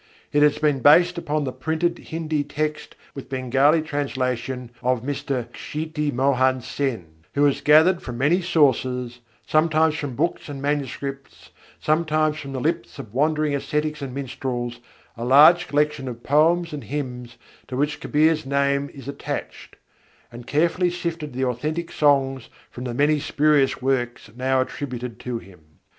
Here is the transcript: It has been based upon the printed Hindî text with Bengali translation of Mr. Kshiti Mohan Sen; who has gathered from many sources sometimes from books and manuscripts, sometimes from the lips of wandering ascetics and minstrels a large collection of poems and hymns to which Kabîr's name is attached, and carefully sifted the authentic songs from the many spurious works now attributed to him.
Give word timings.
It 0.33 0.41
has 0.41 0.57
been 0.57 0.79
based 0.79 1.19
upon 1.19 1.43
the 1.43 1.51
printed 1.51 1.97
Hindî 1.97 2.43
text 2.49 2.95
with 3.13 3.29
Bengali 3.29 3.83
translation 3.83 4.71
of 4.81 5.03
Mr. 5.03 5.47
Kshiti 5.49 6.11
Mohan 6.11 6.61
Sen; 6.61 7.05
who 7.35 7.43
has 7.45 7.61
gathered 7.61 8.01
from 8.01 8.17
many 8.17 8.41
sources 8.41 9.19
sometimes 9.45 9.93
from 9.93 10.15
books 10.15 10.49
and 10.49 10.59
manuscripts, 10.59 11.51
sometimes 11.79 12.39
from 12.39 12.51
the 12.53 12.59
lips 12.59 12.97
of 12.97 13.13
wandering 13.13 13.53
ascetics 13.53 14.01
and 14.01 14.11
minstrels 14.11 14.79
a 15.15 15.23
large 15.23 15.67
collection 15.67 16.07
of 16.07 16.23
poems 16.23 16.73
and 16.73 16.85
hymns 16.85 17.37
to 17.67 17.77
which 17.77 17.99
Kabîr's 17.99 18.43
name 18.43 18.89
is 18.95 19.07
attached, 19.07 19.75
and 20.31 20.47
carefully 20.47 20.89
sifted 20.89 21.31
the 21.31 21.45
authentic 21.45 21.91
songs 21.91 22.49
from 22.71 22.85
the 22.85 22.95
many 22.95 23.19
spurious 23.19 23.83
works 23.83 24.31
now 24.35 24.61
attributed 24.61 25.19
to 25.19 25.37
him. 25.37 25.59